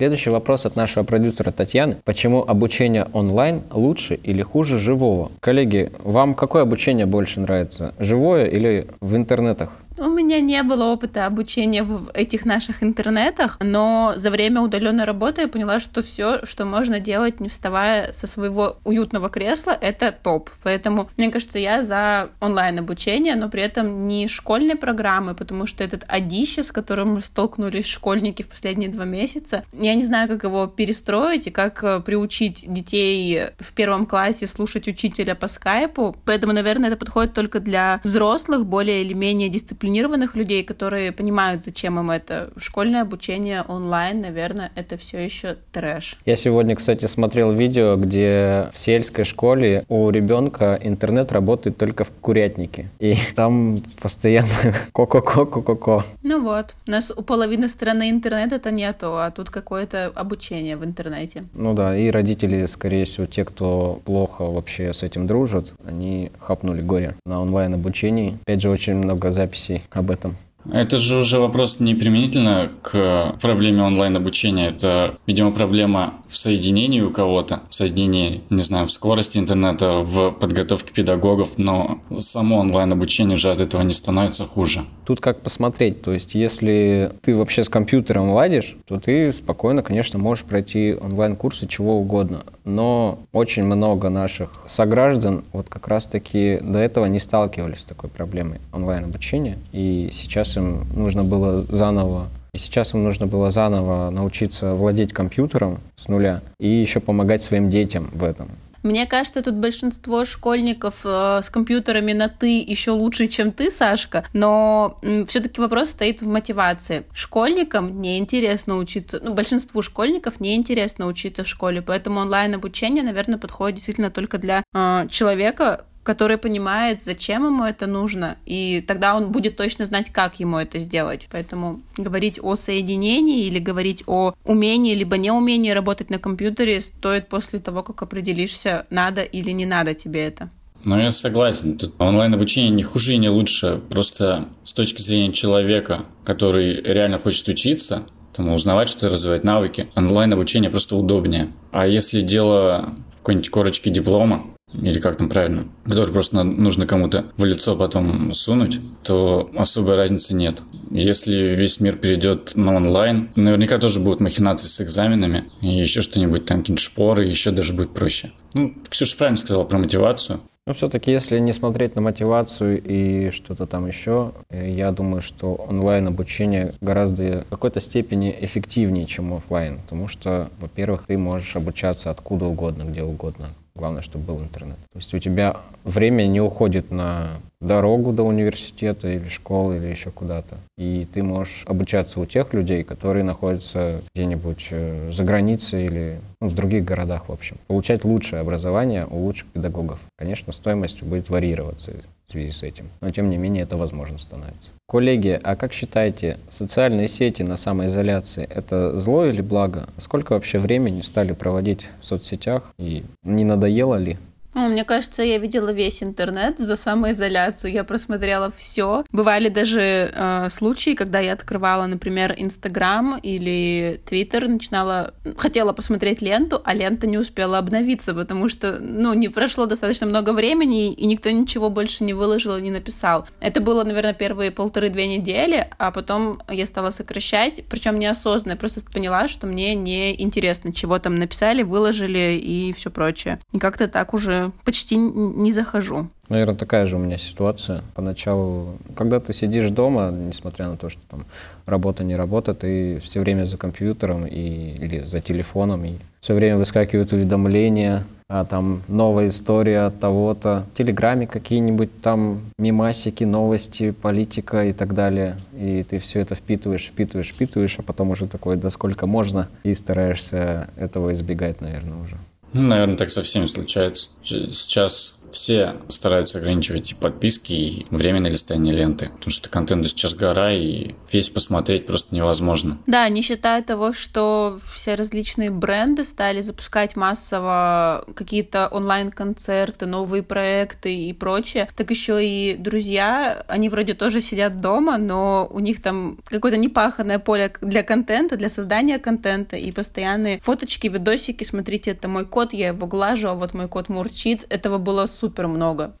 Следующий 0.00 0.30
вопрос 0.30 0.64
от 0.64 0.76
нашего 0.76 1.04
продюсера 1.04 1.50
Татьяны. 1.50 1.98
Почему 2.06 2.42
обучение 2.46 3.06
онлайн 3.12 3.60
лучше 3.70 4.14
или 4.14 4.40
хуже 4.40 4.78
живого? 4.78 5.30
Коллеги, 5.40 5.92
вам 5.98 6.32
какое 6.32 6.62
обучение 6.62 7.04
больше 7.04 7.40
нравится? 7.40 7.92
Живое 7.98 8.46
или 8.46 8.86
в 9.02 9.14
интернетах? 9.14 9.72
У 10.00 10.08
меня 10.08 10.40
не 10.40 10.62
было 10.62 10.84
опыта 10.84 11.26
обучения 11.26 11.82
в 11.82 12.10
этих 12.14 12.46
наших 12.46 12.82
интернетах, 12.82 13.58
но 13.60 14.14
за 14.16 14.30
время 14.30 14.62
удаленной 14.62 15.04
работы 15.04 15.42
я 15.42 15.48
поняла, 15.48 15.78
что 15.78 16.00
все, 16.00 16.42
что 16.46 16.64
можно 16.64 17.00
делать, 17.00 17.38
не 17.38 17.50
вставая 17.50 18.10
со 18.14 18.26
своего 18.26 18.78
уютного 18.84 19.28
кресла, 19.28 19.76
это 19.78 20.10
топ. 20.10 20.48
Поэтому, 20.62 21.10
мне 21.18 21.30
кажется, 21.30 21.58
я 21.58 21.82
за 21.82 22.30
онлайн 22.40 22.78
обучение, 22.78 23.34
но 23.34 23.50
при 23.50 23.60
этом 23.60 24.08
не 24.08 24.26
школьные 24.26 24.76
программы, 24.76 25.34
потому 25.34 25.66
что 25.66 25.84
этот 25.84 26.06
одище, 26.08 26.62
с 26.62 26.72
которым 26.72 27.20
столкнулись 27.20 27.84
школьники 27.84 28.42
в 28.42 28.48
последние 28.48 28.88
два 28.88 29.04
месяца, 29.04 29.64
я 29.74 29.94
не 29.94 30.04
знаю, 30.04 30.28
как 30.28 30.44
его 30.44 30.66
перестроить 30.66 31.46
и 31.46 31.50
как 31.50 31.84
э, 31.84 32.00
приучить 32.00 32.64
детей 32.66 33.42
в 33.58 33.74
первом 33.74 34.06
классе 34.06 34.46
слушать 34.46 34.88
учителя 34.88 35.34
по 35.34 35.46
скайпу. 35.46 36.16
Поэтому, 36.24 36.54
наверное, 36.54 36.88
это 36.88 36.96
подходит 36.96 37.34
только 37.34 37.60
для 37.60 38.00
взрослых, 38.02 38.64
более 38.64 39.02
или 39.02 39.12
менее 39.12 39.50
дисциплинированных 39.50 39.89
дисциплинированных 39.90 40.36
людей, 40.36 40.62
которые 40.62 41.12
понимают, 41.12 41.64
зачем 41.64 41.98
им 41.98 42.10
это. 42.10 42.50
Школьное 42.56 43.02
обучение 43.02 43.62
онлайн, 43.62 44.20
наверное, 44.20 44.70
это 44.76 44.96
все 44.96 45.18
еще 45.18 45.56
трэш. 45.72 46.16
Я 46.24 46.36
сегодня, 46.36 46.76
кстати, 46.76 47.06
смотрел 47.06 47.52
видео, 47.52 47.96
где 47.96 48.68
в 48.72 48.78
сельской 48.78 49.24
школе 49.24 49.84
у 49.88 50.10
ребенка 50.10 50.78
интернет 50.80 51.32
работает 51.32 51.76
только 51.76 52.04
в 52.04 52.10
курятнике. 52.10 52.88
И 53.00 53.16
там 53.34 53.78
постоянно 54.00 54.48
ко-ко-ко, 54.92 55.44
ко-ко-ко. 55.44 56.04
Ну 56.22 56.42
вот, 56.42 56.74
у 56.86 56.90
нас 56.90 57.12
у 57.16 57.22
половины 57.22 57.68
страны 57.68 58.10
интернета-то 58.10 58.70
нету, 58.70 59.18
а 59.18 59.30
тут 59.30 59.50
какое-то 59.50 60.12
обучение 60.14 60.76
в 60.76 60.84
интернете. 60.84 61.44
Ну 61.54 61.74
да, 61.74 61.96
и 61.96 62.10
родители, 62.10 62.66
скорее 62.66 63.04
всего, 63.04 63.26
те, 63.26 63.44
кто 63.44 64.00
плохо 64.04 64.44
вообще 64.44 64.92
с 64.92 65.02
этим 65.02 65.26
дружат, 65.26 65.72
они 65.84 66.30
хапнули 66.38 66.80
горе 66.80 67.14
на 67.26 67.42
онлайн 67.42 67.74
обучении. 67.74 68.38
Опять 68.42 68.62
же, 68.62 68.70
очень 68.70 68.94
много 68.94 69.32
записей 69.32 69.79
об 69.90 70.10
этом. 70.10 70.36
Это 70.72 70.98
же 70.98 71.18
уже 71.18 71.38
вопрос 71.38 71.80
не 71.80 71.94
применительно 71.94 72.70
к 72.82 73.36
проблеме 73.40 73.82
онлайн-обучения. 73.82 74.68
Это, 74.68 75.16
видимо, 75.26 75.52
проблема 75.52 76.14
в 76.26 76.36
соединении 76.36 77.00
у 77.00 77.10
кого-то, 77.10 77.60
в 77.68 77.74
соединении, 77.74 78.42
не 78.50 78.62
знаю, 78.62 78.86
в 78.86 78.90
скорости 78.92 79.38
интернета, 79.38 80.00
в 80.00 80.30
подготовке 80.32 80.92
педагогов, 80.92 81.58
но 81.58 82.00
само 82.18 82.58
онлайн-обучение 82.58 83.36
же 83.36 83.50
от 83.50 83.60
этого 83.60 83.82
не 83.82 83.92
становится 83.92 84.44
хуже. 84.44 84.84
Тут 85.06 85.20
как 85.20 85.40
посмотреть, 85.40 86.02
то 86.02 86.12
есть 86.12 86.34
если 86.34 87.12
ты 87.22 87.34
вообще 87.34 87.64
с 87.64 87.68
компьютером 87.68 88.30
ладишь, 88.30 88.76
то 88.86 89.00
ты 89.00 89.32
спокойно, 89.32 89.82
конечно, 89.82 90.18
можешь 90.18 90.44
пройти 90.44 90.94
онлайн-курсы 90.94 91.66
чего 91.66 91.98
угодно. 91.98 92.44
Но 92.64 93.18
очень 93.32 93.64
много 93.64 94.08
наших 94.10 94.50
сограждан 94.68 95.42
вот 95.52 95.68
как 95.68 95.88
раз-таки 95.88 96.58
до 96.62 96.78
этого 96.78 97.06
не 97.06 97.18
сталкивались 97.18 97.80
с 97.80 97.84
такой 97.84 98.10
проблемой 98.10 98.60
онлайн-обучения, 98.72 99.58
и 99.72 100.10
сейчас 100.12 100.49
сейчас 100.50 100.56
им 100.56 100.84
нужно 100.94 101.22
было 101.22 101.60
заново 101.62 102.28
сейчас 102.56 102.94
им 102.94 103.04
нужно 103.04 103.26
было 103.26 103.50
заново 103.50 104.10
научиться 104.10 104.74
владеть 104.74 105.12
компьютером 105.12 105.78
с 105.96 106.08
нуля 106.08 106.42
и 106.58 106.68
еще 106.68 107.00
помогать 107.00 107.42
своим 107.42 107.70
детям 107.70 108.10
в 108.12 108.24
этом. 108.24 108.48
Мне 108.82 109.06
кажется, 109.06 109.42
тут 109.42 109.54
большинство 109.56 110.24
школьников 110.24 111.02
э, 111.04 111.40
с 111.42 111.50
компьютерами 111.50 112.12
на 112.12 112.28
ты 112.28 112.60
еще 112.60 112.92
лучше, 112.92 113.28
чем 113.28 113.52
ты, 113.52 113.70
Сашка, 113.70 114.24
но 114.32 114.98
э, 115.02 115.26
все-таки 115.26 115.60
вопрос 115.60 115.90
стоит 115.90 116.22
в 116.22 116.26
мотивации. 116.26 117.04
Школьникам 117.12 118.00
неинтересно 118.00 118.76
учиться, 118.76 119.20
ну, 119.22 119.34
большинству 119.34 119.82
школьников 119.82 120.40
неинтересно 120.40 121.06
учиться 121.06 121.44
в 121.44 121.48
школе, 121.48 121.82
поэтому 121.82 122.20
онлайн-обучение, 122.20 123.02
наверное, 123.02 123.38
подходит 123.38 123.76
действительно 123.76 124.10
только 124.10 124.38
для 124.38 124.62
э, 124.74 125.06
человека, 125.10 125.84
который 126.02 126.38
понимает, 126.38 127.02
зачем 127.02 127.46
ему 127.46 127.64
это 127.64 127.86
нужно, 127.86 128.36
и 128.46 128.82
тогда 128.86 129.16
он 129.16 129.30
будет 129.30 129.56
точно 129.56 129.84
знать, 129.84 130.10
как 130.10 130.40
ему 130.40 130.58
это 130.58 130.78
сделать. 130.78 131.28
Поэтому 131.30 131.82
говорить 131.96 132.38
о 132.42 132.56
соединении 132.56 133.46
или 133.46 133.58
говорить 133.58 134.02
о 134.06 134.32
умении 134.44 134.94
либо 134.94 135.16
неумении 135.16 135.70
работать 135.70 136.10
на 136.10 136.18
компьютере 136.18 136.80
стоит 136.80 137.28
после 137.28 137.58
того, 137.58 137.82
как 137.82 138.02
определишься, 138.02 138.86
надо 138.90 139.22
или 139.22 139.50
не 139.50 139.66
надо 139.66 139.94
тебе 139.94 140.24
это. 140.26 140.50
Ну, 140.84 140.98
я 140.98 141.12
согласен. 141.12 141.76
Тут 141.76 141.94
онлайн-обучение 141.98 142.70
не 142.70 142.82
хуже 142.82 143.14
и 143.14 143.18
не 143.18 143.28
лучше. 143.28 143.80
Просто 143.90 144.48
с 144.64 144.72
точки 144.72 145.02
зрения 145.02 145.32
человека, 145.32 146.06
который 146.24 146.80
реально 146.80 147.18
хочет 147.18 147.46
учиться, 147.48 148.04
там, 148.32 148.48
узнавать 148.50 148.88
что-то, 148.88 149.10
развивать 149.10 149.44
навыки, 149.44 149.88
онлайн-обучение 149.94 150.70
просто 150.70 150.96
удобнее. 150.96 151.48
А 151.72 151.86
если 151.86 152.22
дело 152.22 152.94
в 153.12 153.16
какой-нибудь 153.18 153.50
корочке 153.50 153.90
диплома, 153.90 154.49
или 154.74 154.98
как 154.98 155.16
там 155.16 155.28
правильно, 155.28 155.64
который 155.84 156.12
просто 156.12 156.42
нужно 156.42 156.86
кому-то 156.86 157.26
в 157.36 157.44
лицо 157.44 157.76
потом 157.76 158.32
сунуть, 158.34 158.80
то 159.02 159.50
особой 159.56 159.96
разницы 159.96 160.34
нет. 160.34 160.62
Если 160.90 161.54
весь 161.54 161.80
мир 161.80 161.96
перейдет 161.96 162.56
на 162.56 162.74
онлайн, 162.76 163.30
наверняка 163.36 163.78
тоже 163.78 164.00
будут 164.00 164.20
махинации 164.20 164.68
с 164.68 164.80
экзаменами, 164.80 165.44
и 165.60 165.68
еще 165.68 166.02
что-нибудь 166.02 166.44
там, 166.44 166.58
какие-нибудь 166.58 166.82
шпоры, 166.82 167.24
еще 167.24 167.50
даже 167.50 167.72
будет 167.72 167.90
проще. 167.90 168.30
Ну, 168.54 168.74
Ксюша 168.88 169.16
правильно 169.16 169.38
сказала 169.38 169.64
про 169.64 169.78
мотивацию. 169.78 170.40
Но 170.66 170.74
все-таки, 170.74 171.10
если 171.10 171.38
не 171.38 171.52
смотреть 171.52 171.96
на 171.96 172.00
мотивацию 172.02 172.80
и 172.80 173.30
что-то 173.30 173.66
там 173.66 173.86
еще, 173.86 174.32
э, 174.50 174.70
я 174.70 174.92
думаю, 174.92 175.22
что 175.22 175.54
онлайн-обучение 175.54 176.72
гораздо 176.80 177.44
в 177.46 177.50
какой-то 177.50 177.80
степени 177.80 178.36
эффективнее, 178.40 179.06
чем 179.06 179.32
офлайн. 179.32 179.78
Потому 179.80 180.06
что, 180.06 180.48
во-первых, 180.60 181.06
ты 181.06 181.16
можешь 181.16 181.56
обучаться 181.56 182.10
откуда 182.10 182.44
угодно, 182.44 182.84
где 182.84 183.02
угодно. 183.02 183.48
Главное, 183.80 184.02
чтобы 184.02 184.26
был 184.26 184.40
интернет. 184.40 184.76
То 184.92 184.98
есть 184.98 185.14
у 185.14 185.18
тебя 185.18 185.56
время 185.84 186.24
не 186.26 186.38
уходит 186.38 186.90
на 186.90 187.30
дорогу 187.62 188.12
до 188.12 188.24
университета 188.24 189.08
или 189.08 189.28
школы 189.28 189.78
или 189.78 189.86
еще 189.86 190.10
куда-то. 190.10 190.58
И 190.76 191.06
ты 191.10 191.22
можешь 191.22 191.64
обучаться 191.66 192.20
у 192.20 192.26
тех 192.26 192.52
людей, 192.52 192.84
которые 192.84 193.24
находятся 193.24 194.02
где-нибудь 194.14 194.68
э, 194.72 195.10
за 195.10 195.24
границей 195.24 195.86
или 195.86 196.20
ну, 196.42 196.48
в 196.48 196.54
других 196.54 196.84
городах, 196.84 197.30
в 197.30 197.32
общем. 197.32 197.56
Получать 197.68 198.04
лучшее 198.04 198.40
образование 198.40 199.06
у 199.06 199.16
лучших 199.18 199.48
педагогов. 199.48 199.98
Конечно, 200.18 200.52
стоимость 200.52 201.02
будет 201.02 201.30
варьироваться 201.30 201.92
в 202.30 202.32
связи 202.32 202.52
с 202.52 202.62
этим. 202.62 202.88
Но 203.00 203.10
тем 203.10 203.28
не 203.28 203.36
менее 203.36 203.64
это 203.64 203.76
возможно 203.76 204.18
становится. 204.18 204.70
Коллеги, 204.88 205.38
а 205.42 205.56
как 205.56 205.72
считаете, 205.72 206.38
социальные 206.48 207.08
сети 207.08 207.42
на 207.42 207.56
самоизоляции– 207.56 208.44
это 208.50 208.96
зло 208.96 209.26
или 209.26 209.40
благо? 209.40 209.88
Сколько 209.98 210.32
вообще 210.32 210.58
времени 210.58 211.02
стали 211.02 211.32
проводить 211.32 211.88
в 212.00 212.04
соцсетях 212.04 212.72
и 212.78 213.04
не 213.24 213.44
надоело 213.44 213.96
ли? 213.96 214.16
Ну, 214.54 214.68
мне 214.68 214.84
кажется, 214.84 215.22
я 215.22 215.38
видела 215.38 215.70
весь 215.70 216.02
интернет 216.02 216.58
за 216.58 216.74
самоизоляцию. 216.74 217.72
Я 217.72 217.84
просмотрела 217.84 218.50
все. 218.50 219.04
Бывали 219.12 219.48
даже 219.48 219.80
э, 219.80 220.50
случаи, 220.50 220.94
когда 220.94 221.20
я 221.20 221.34
открывала, 221.34 221.86
например, 221.86 222.34
Инстаграм 222.36 223.18
или 223.22 224.00
Твиттер, 224.04 224.48
начинала, 224.48 225.14
хотела 225.36 225.72
посмотреть 225.72 226.20
ленту, 226.20 226.60
а 226.64 226.74
лента 226.74 227.06
не 227.06 227.16
успела 227.16 227.58
обновиться, 227.58 228.12
потому 228.12 228.48
что, 228.48 228.78
ну, 228.80 229.14
не 229.14 229.28
прошло 229.28 229.66
достаточно 229.66 230.06
много 230.06 230.32
времени, 230.32 230.92
и 230.92 231.06
никто 231.06 231.30
ничего 231.30 231.70
больше 231.70 232.02
не 232.02 232.12
выложил 232.12 232.56
и 232.56 232.62
не 232.62 232.70
написал. 232.70 233.26
Это 233.40 233.60
было, 233.60 233.84
наверное, 233.84 234.14
первые 234.14 234.50
полторы-две 234.50 235.06
недели, 235.06 235.68
а 235.78 235.92
потом 235.92 236.42
я 236.48 236.66
стала 236.66 236.90
сокращать, 236.90 237.64
причем 237.68 237.98
неосознанно. 237.98 238.54
Я 238.54 238.58
просто 238.58 238.80
поняла, 238.90 239.28
что 239.28 239.46
мне 239.46 239.74
не 239.74 240.20
интересно, 240.20 240.72
чего 240.72 240.98
там 240.98 241.18
написали, 241.18 241.62
выложили 241.62 242.38
и 242.42 242.72
все 242.76 242.90
прочее. 242.90 243.38
И 243.52 243.58
как-то 243.58 243.86
так 243.86 244.12
уже 244.12 244.39
почти 244.64 244.96
не 244.96 245.52
захожу. 245.52 246.08
Наверное, 246.28 246.56
такая 246.56 246.86
же 246.86 246.96
у 246.96 246.98
меня 246.98 247.18
ситуация. 247.18 247.82
Поначалу, 247.94 248.78
когда 248.94 249.18
ты 249.18 249.32
сидишь 249.32 249.70
дома, 249.70 250.10
несмотря 250.10 250.68
на 250.68 250.76
то, 250.76 250.88
что 250.88 251.00
там 251.10 251.24
работа 251.66 252.04
не 252.04 252.16
работа, 252.16 252.54
ты 252.54 252.98
все 253.00 253.20
время 253.20 253.44
за 253.44 253.56
компьютером 253.56 254.26
и, 254.26 254.76
или 254.80 255.00
за 255.04 255.20
телефоном, 255.20 255.84
и 255.84 255.94
все 256.20 256.34
время 256.34 256.56
выскакивают 256.56 257.12
уведомления, 257.12 258.04
а 258.28 258.44
там 258.44 258.82
новая 258.86 259.26
история 259.26 259.86
от 259.86 259.98
того-то, 259.98 260.64
в 260.72 260.76
Телеграме 260.76 261.26
какие-нибудь 261.26 262.00
там 262.00 262.42
мимасики, 262.58 263.24
новости, 263.24 263.90
политика 263.90 264.64
и 264.64 264.72
так 264.72 264.94
далее. 264.94 265.36
И 265.58 265.82
ты 265.82 265.98
все 265.98 266.20
это 266.20 266.36
впитываешь, 266.36 266.86
впитываешь, 266.86 267.32
впитываешь, 267.32 267.76
а 267.80 267.82
потом 267.82 268.10
уже 268.10 268.28
такой, 268.28 268.56
да 268.56 268.70
сколько 268.70 269.06
можно, 269.06 269.48
и 269.64 269.74
стараешься 269.74 270.68
этого 270.76 271.12
избегать, 271.12 271.60
наверное, 271.60 271.98
уже. 272.04 272.16
Ну, 272.52 272.62
наверное, 272.62 272.96
так 272.96 273.10
со 273.10 273.22
всеми 273.22 273.46
случается. 273.46 274.10
Сейчас 274.22 275.19
все 275.32 275.76
стараются 275.88 276.38
ограничивать 276.38 276.92
и 276.92 276.94
подписки, 276.94 277.52
и 277.52 277.86
время 277.90 278.20
на 278.20 278.28
листание 278.28 278.74
ленты, 278.74 279.10
потому 279.14 279.30
что 279.30 279.48
контент 279.48 279.86
сейчас 279.86 280.14
гора, 280.14 280.52
и 280.52 280.94
весь 281.12 281.30
посмотреть 281.30 281.86
просто 281.86 282.14
невозможно. 282.14 282.78
Да, 282.86 283.08
не 283.08 283.22
считая 283.22 283.62
того, 283.62 283.92
что 283.92 284.58
все 284.72 284.94
различные 284.94 285.50
бренды 285.50 286.04
стали 286.04 286.40
запускать 286.40 286.96
массово 286.96 288.04
какие-то 288.14 288.68
онлайн-концерты, 288.68 289.86
новые 289.86 290.22
проекты 290.22 290.94
и 290.94 291.12
прочее, 291.12 291.68
так 291.76 291.90
еще 291.90 292.24
и 292.24 292.56
друзья, 292.56 293.44
они 293.48 293.68
вроде 293.68 293.94
тоже 293.94 294.20
сидят 294.20 294.60
дома, 294.60 294.98
но 294.98 295.48
у 295.50 295.60
них 295.60 295.82
там 295.82 296.18
какое-то 296.24 296.58
непаханное 296.58 297.18
поле 297.18 297.52
для 297.60 297.82
контента, 297.82 298.36
для 298.36 298.48
создания 298.48 298.98
контента, 298.98 299.56
и 299.56 299.72
постоянные 299.72 300.40
фоточки, 300.40 300.86
видосики, 300.86 301.44
смотрите, 301.44 301.92
это 301.92 302.08
мой 302.08 302.26
кот, 302.26 302.52
я 302.52 302.68
его 302.68 302.86
глажу, 302.86 303.28
а 303.28 303.34
вот 303.34 303.54
мой 303.54 303.68
кот 303.68 303.88
мурчит, 303.88 304.46
этого 304.48 304.78
было 304.78 305.06
супер 305.20 305.48
много. 305.48 305.92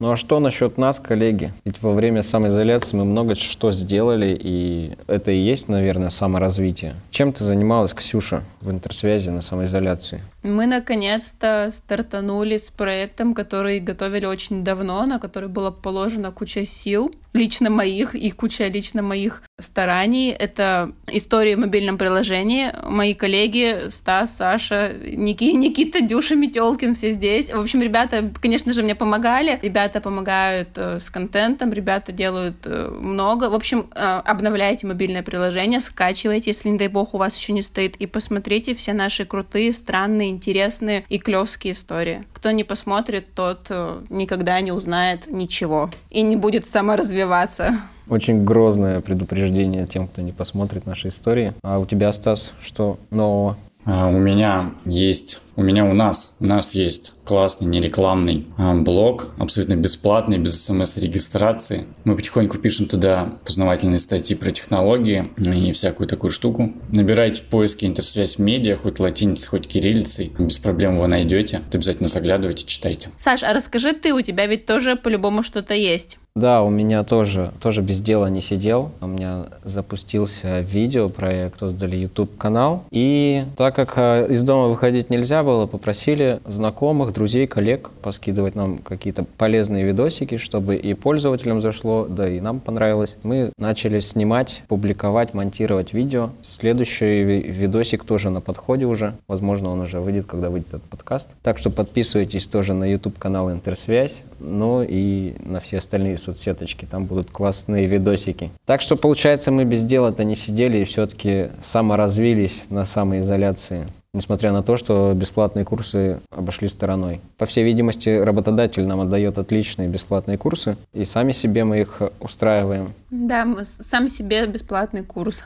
Ну 0.00 0.10
а 0.10 0.16
что 0.16 0.40
насчет 0.40 0.76
нас, 0.76 0.98
коллеги? 0.98 1.52
Ведь 1.64 1.80
во 1.80 1.92
время 1.92 2.22
самоизоляции 2.22 2.96
мы 2.96 3.04
много 3.04 3.36
что 3.36 3.70
сделали, 3.70 4.36
и 4.38 4.92
это 5.06 5.30
и 5.30 5.38
есть, 5.38 5.68
наверное, 5.68 6.10
саморазвитие. 6.10 6.94
Чем 7.10 7.32
ты 7.32 7.44
занималась, 7.44 7.94
Ксюша, 7.94 8.42
в 8.60 8.70
интерсвязи 8.70 9.30
на 9.30 9.40
самоизоляции? 9.40 10.20
Мы 10.42 10.66
наконец-то 10.66 11.68
стартанули 11.70 12.56
с 12.56 12.70
проектом, 12.70 13.34
который 13.34 13.78
готовили 13.78 14.26
очень 14.26 14.64
давно, 14.64 15.06
на 15.06 15.20
который 15.20 15.48
была 15.48 15.70
положена 15.70 16.32
куча 16.32 16.64
сил, 16.66 17.12
лично 17.32 17.70
моих 17.70 18.14
и 18.14 18.30
куча 18.30 18.66
лично 18.66 19.00
моих 19.00 19.42
стараний. 19.60 20.30
Это 20.32 20.92
истории 21.06 21.54
в 21.54 21.60
мобильном 21.60 21.96
приложении. 21.96 22.72
Мои 22.82 23.14
коллеги 23.14 23.88
Стас, 23.88 24.36
Саша, 24.36 24.92
Ники, 24.92 25.52
Никита, 25.52 26.00
Дюша, 26.00 26.34
Метелкин, 26.34 26.94
все 26.94 27.12
здесь. 27.12 27.52
В 27.52 27.60
общем, 27.60 27.80
ребята, 27.80 28.30
конечно 28.40 28.72
же, 28.72 28.82
мне 28.82 28.96
помогали. 28.96 29.60
Ребята 29.62 30.00
помогают 30.00 30.70
э, 30.76 30.98
с 30.98 31.08
контентом, 31.08 31.72
ребята 31.72 32.10
делают 32.10 32.66
э, 32.66 32.88
много. 33.00 33.48
В 33.48 33.54
общем, 33.54 33.86
э, 33.94 34.22
обновляйте 34.24 34.88
мобильное 34.88 35.22
приложение, 35.22 35.80
скачивайте, 35.80 36.50
если, 36.50 36.70
не 36.70 36.78
дай 36.78 36.88
бог, 36.88 37.14
у 37.14 37.18
вас 37.18 37.38
еще 37.38 37.52
не 37.52 37.62
стоит, 37.62 37.96
и 37.96 38.06
посмотрите 38.06 38.74
все 38.74 38.92
наши 38.92 39.24
крутые, 39.24 39.72
странные, 39.72 40.30
интересные 40.30 41.04
и 41.08 41.18
клевские 41.18 41.74
истории. 41.74 42.24
Кто 42.32 42.50
не 42.50 42.64
посмотрит, 42.64 43.34
тот 43.34 43.70
никогда 44.10 44.60
не 44.60 44.72
узнает 44.72 45.28
ничего 45.28 45.90
и 46.10 46.22
не 46.22 46.36
будет 46.36 46.68
саморазвиваться. 46.68 47.78
Очень 48.08 48.44
грозное 48.44 49.00
предупреждение 49.00 49.86
тем, 49.86 50.08
кто 50.08 50.20
не 50.22 50.32
посмотрит 50.32 50.86
наши 50.86 51.08
истории. 51.08 51.54
А 51.62 51.78
у 51.78 51.86
тебя, 51.86 52.12
Стас, 52.12 52.52
что 52.60 52.98
нового? 53.10 53.56
А, 53.86 54.08
у 54.08 54.18
меня 54.18 54.72
есть, 54.84 55.40
у 55.56 55.62
меня 55.62 55.84
у 55.84 55.94
нас, 55.94 56.34
у 56.40 56.46
нас 56.46 56.74
есть 56.74 57.14
классный 57.24 57.68
нерекламный 57.68 58.46
а, 58.58 58.74
блог, 58.74 59.34
абсолютно 59.38 59.76
бесплатный, 59.76 60.38
без 60.38 60.62
смс-регистрации. 60.64 61.86
Мы 62.04 62.16
потихоньку 62.16 62.58
пишем 62.58 62.86
туда 62.86 63.38
познавательные 63.44 63.98
статьи 63.98 64.36
про 64.36 64.50
технологии 64.50 65.30
и 65.38 65.72
всякую 65.72 66.06
такую 66.06 66.30
штуку. 66.30 66.72
Набирайте 66.90 67.40
в 67.40 67.46
поиске 67.46 67.86
интерсвязь 67.86 68.38
медиа, 68.38 68.76
хоть 68.76 69.00
латиницей, 69.00 69.48
хоть 69.48 69.66
кириллицей, 69.66 70.32
без 70.38 70.58
проблем 70.58 70.96
его 70.96 71.06
найдете. 71.06 71.62
Обязательно 71.72 72.08
заглядывайте, 72.08 72.66
читайте. 72.66 73.10
Саш, 73.18 73.42
а 73.42 73.52
расскажи 73.52 73.92
ты, 73.92 74.12
у 74.12 74.20
тебя 74.20 74.46
ведь 74.46 74.66
тоже 74.66 74.96
по-любому 74.96 75.42
что-то 75.42 75.74
есть. 75.74 76.18
Да, 76.36 76.64
у 76.64 76.70
меня 76.70 77.04
тоже, 77.04 77.52
тоже 77.62 77.80
без 77.80 78.00
дела 78.00 78.26
не 78.26 78.42
сидел. 78.42 78.90
У 79.00 79.06
меня 79.06 79.44
запустился 79.62 80.58
видеопроект, 80.58 81.60
создали 81.60 81.96
YouTube-канал. 81.96 82.82
И 82.90 83.44
так 83.56 83.76
как 83.76 83.92
э, 83.96 84.26
из 84.30 84.42
дома 84.42 84.66
выходить 84.66 85.10
нельзя 85.10 85.43
было, 85.44 85.66
попросили 85.66 86.40
знакомых, 86.46 87.12
друзей, 87.12 87.46
коллег 87.46 87.90
поскидывать 88.02 88.54
нам 88.54 88.78
какие-то 88.78 89.24
полезные 89.24 89.84
видосики, 89.84 90.36
чтобы 90.36 90.76
и 90.76 90.94
пользователям 90.94 91.62
зашло, 91.62 92.06
да 92.08 92.28
и 92.28 92.40
нам 92.40 92.60
понравилось. 92.60 93.16
Мы 93.22 93.52
начали 93.58 94.00
снимать, 94.00 94.62
публиковать, 94.68 95.34
монтировать 95.34 95.92
видео. 95.92 96.30
Следующий 96.42 97.22
видосик 97.22 98.04
тоже 98.04 98.30
на 98.30 98.40
подходе 98.40 98.86
уже. 98.86 99.14
Возможно, 99.28 99.70
он 99.70 99.80
уже 99.80 100.00
выйдет, 100.00 100.26
когда 100.26 100.50
выйдет 100.50 100.68
этот 100.68 100.82
подкаст. 100.84 101.30
Так 101.42 101.58
что 101.58 101.70
подписывайтесь 101.70 102.46
тоже 102.46 102.74
на 102.74 102.90
YouTube-канал 102.90 103.50
Интерсвязь, 103.52 104.24
ну 104.40 104.82
и 104.82 105.34
на 105.44 105.60
все 105.60 105.78
остальные 105.78 106.18
соцсеточки, 106.18 106.86
там 106.90 107.04
будут 107.04 107.30
классные 107.30 107.86
видосики. 107.86 108.50
Так 108.66 108.80
что, 108.80 108.96
получается, 108.96 109.50
мы 109.50 109.64
без 109.64 109.84
дела-то 109.84 110.24
не 110.24 110.34
сидели 110.34 110.78
и 110.78 110.84
все-таки 110.84 111.50
саморазвились 111.60 112.66
на 112.70 112.86
самоизоляции 112.86 113.86
несмотря 114.14 114.52
на 114.52 114.62
то, 114.62 114.78
что 114.78 115.12
бесплатные 115.14 115.66
курсы 115.66 116.20
обошли 116.30 116.68
стороной. 116.68 117.20
По 117.36 117.44
всей 117.44 117.64
видимости, 117.64 118.08
работодатель 118.08 118.86
нам 118.86 119.00
отдает 119.00 119.36
отличные 119.36 119.88
бесплатные 119.88 120.38
курсы, 120.38 120.76
и 120.94 121.04
сами 121.04 121.32
себе 121.32 121.64
мы 121.64 121.80
их 121.80 122.00
устраиваем. 122.20 122.88
Да, 123.10 123.46
сам 123.64 124.08
себе 124.08 124.46
бесплатный 124.46 125.02
курс. 125.02 125.44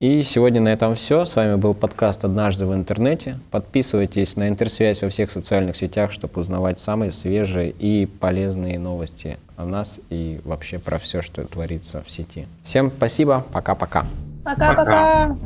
И 0.00 0.24
сегодня 0.24 0.60
на 0.60 0.72
этом 0.72 0.96
все. 0.96 1.24
С 1.24 1.36
вами 1.36 1.54
был 1.54 1.74
подкаст 1.74 2.24
«Однажды 2.24 2.66
в 2.66 2.74
интернете». 2.74 3.38
Подписывайтесь 3.52 4.34
на 4.34 4.48
интерсвязь 4.48 5.00
во 5.00 5.08
всех 5.08 5.30
социальных 5.30 5.76
сетях, 5.76 6.10
чтобы 6.10 6.40
узнавать 6.40 6.80
самые 6.80 7.12
свежие 7.12 7.70
и 7.70 8.06
полезные 8.06 8.80
новости 8.80 9.38
о 9.56 9.64
нас 9.64 10.00
и 10.10 10.40
вообще 10.42 10.80
про 10.80 10.98
все, 10.98 11.22
что 11.22 11.44
творится 11.44 12.02
в 12.02 12.10
сети. 12.10 12.48
Всем 12.64 12.90
спасибо. 12.90 13.46
Пока-пока. 13.52 14.04
Пока-пока. 14.44 15.36